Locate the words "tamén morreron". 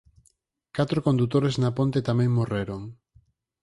2.09-2.81